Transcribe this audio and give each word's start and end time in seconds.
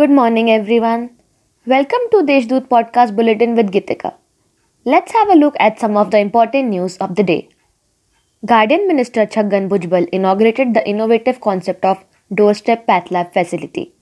Good 0.00 0.12
morning, 0.16 0.50
everyone. 0.50 1.00
Welcome 1.66 2.04
to 2.12 2.18
Deshdoot 2.28 2.68
Podcast 2.68 3.14
Bulletin 3.16 3.54
with 3.54 3.70
Gitika. 3.70 4.14
Let's 4.86 5.12
have 5.12 5.28
a 5.28 5.34
look 5.34 5.56
at 5.60 5.78
some 5.78 5.98
of 6.02 6.10
the 6.10 6.20
important 6.20 6.68
news 6.68 6.96
of 7.06 7.16
the 7.16 7.22
day. 7.22 7.50
Guardian 8.46 8.86
Minister 8.88 9.26
Chhagan 9.26 9.68
Bhujbal 9.68 10.08
inaugurated 10.08 10.72
the 10.72 10.88
innovative 10.88 11.42
concept 11.42 11.84
of 11.84 12.02
doorstep 12.32 12.86
path 12.86 13.10
lab 13.10 13.34
facility. 13.34 13.92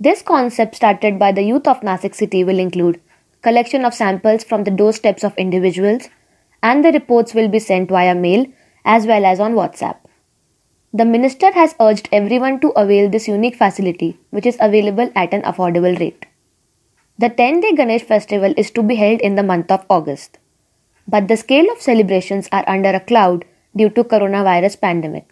This 0.00 0.22
concept 0.22 0.74
started 0.74 1.20
by 1.20 1.30
the 1.30 1.46
youth 1.50 1.68
of 1.68 1.82
Nasik 1.82 2.16
city 2.16 2.42
will 2.42 2.58
include 2.58 3.00
collection 3.42 3.84
of 3.84 3.94
samples 3.94 4.42
from 4.42 4.64
the 4.64 4.76
doorsteps 4.82 5.22
of 5.22 5.38
individuals 5.46 6.08
and 6.64 6.84
the 6.84 6.90
reports 6.90 7.32
will 7.32 7.48
be 7.48 7.60
sent 7.60 7.90
via 7.90 8.16
mail 8.16 8.44
as 8.84 9.06
well 9.06 9.24
as 9.24 9.38
on 9.38 9.54
WhatsApp. 9.54 9.98
The 10.96 11.04
minister 11.04 11.50
has 11.50 11.74
urged 11.80 12.08
everyone 12.12 12.60
to 12.60 12.68
avail 12.76 13.10
this 13.10 13.26
unique 13.26 13.56
facility, 13.56 14.16
which 14.30 14.46
is 14.46 14.56
available 14.60 15.10
at 15.16 15.34
an 15.34 15.42
affordable 15.42 15.98
rate. 15.98 16.26
The 17.18 17.30
10 17.30 17.62
day 17.62 17.72
Ganesh 17.72 18.04
festival 18.04 18.54
is 18.56 18.70
to 18.70 18.82
be 18.84 18.94
held 18.94 19.20
in 19.20 19.34
the 19.34 19.42
month 19.42 19.72
of 19.72 19.84
August. 19.90 20.38
But 21.08 21.26
the 21.26 21.36
scale 21.36 21.68
of 21.72 21.82
celebrations 21.82 22.48
are 22.52 22.62
under 22.68 22.90
a 22.90 23.00
cloud 23.00 23.44
due 23.74 23.90
to 23.90 24.04
coronavirus 24.04 24.80
pandemic. 24.80 25.28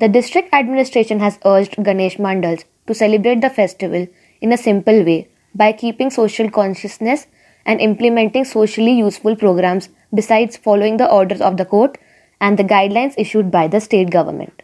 The 0.00 0.08
district 0.10 0.52
administration 0.52 1.20
has 1.20 1.38
urged 1.46 1.82
Ganesh 1.82 2.18
mandals 2.18 2.64
to 2.86 2.92
celebrate 2.92 3.40
the 3.40 3.48
festival 3.48 4.06
in 4.42 4.52
a 4.52 4.58
simple 4.58 5.02
way 5.02 5.28
by 5.54 5.72
keeping 5.72 6.10
social 6.10 6.50
consciousness 6.50 7.26
and 7.64 7.80
implementing 7.80 8.44
socially 8.44 8.92
useful 8.92 9.34
programs 9.34 9.88
besides 10.12 10.58
following 10.58 10.98
the 10.98 11.10
orders 11.10 11.40
of 11.40 11.56
the 11.56 11.64
court 11.64 11.96
and 12.38 12.58
the 12.58 12.64
guidelines 12.64 13.14
issued 13.16 13.50
by 13.50 13.66
the 13.66 13.80
state 13.80 14.10
government. 14.10 14.62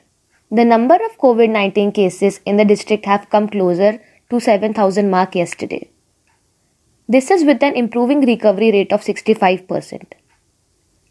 The 0.50 0.64
number 0.64 0.94
of 0.94 1.18
COVID 1.18 1.50
19 1.50 1.90
cases 1.90 2.40
in 2.46 2.56
the 2.56 2.64
district 2.64 3.04
have 3.06 3.28
come 3.30 3.48
closer 3.48 4.00
to 4.30 4.38
7,000 4.38 5.10
mark 5.10 5.34
yesterday. 5.34 5.90
This 7.08 7.32
is 7.32 7.44
with 7.44 7.62
an 7.64 7.74
improving 7.74 8.20
recovery 8.24 8.70
rate 8.70 8.92
of 8.92 9.02
65%. 9.02 10.12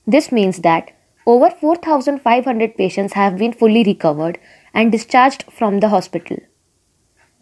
This 0.08 0.32
means 0.32 0.60
that 0.60 0.92
over 1.26 1.50
4,500 1.50 2.78
patients 2.78 3.14
have 3.14 3.38
been 3.38 3.52
fully 3.52 3.84
recovered 3.84 4.38
and 4.74 4.90
discharged 4.90 5.44
from 5.52 5.82
the 5.82 5.90
hospital. 5.90 6.38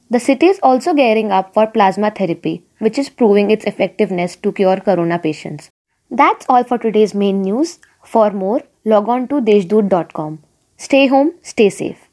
The 0.10 0.20
city 0.20 0.48
is 0.48 0.60
also 0.64 0.96
gearing 0.96 1.32
up 1.32 1.54
for 1.54 1.68
plasma 1.68 2.10
therapy, 2.10 2.64
which 2.80 2.98
is 2.98 3.10
proving 3.10 3.52
its 3.52 3.66
effectiveness 3.66 4.36
to 4.38 4.52
cure 4.52 4.78
corona 4.78 5.20
patients. 5.20 5.70
That's 6.10 6.46
all 6.50 6.64
for 6.64 6.80
today's 6.80 7.14
main 7.14 7.42
news. 7.42 7.80
For 8.04 8.32
more, 8.32 8.62
log 8.84 9.10
on 9.10 9.28
to 9.28 9.42
deshdoot.com. 9.42 10.44
Stay 10.78 11.08
home, 11.08 11.34
stay 11.42 11.70
safe. 11.70 12.10